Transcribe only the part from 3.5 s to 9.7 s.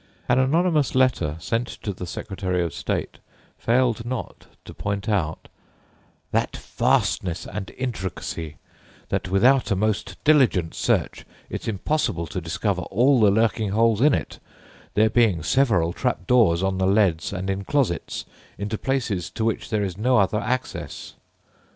failed not to point out "that vastness and intricacy that without